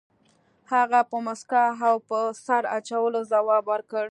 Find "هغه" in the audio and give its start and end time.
0.73-0.99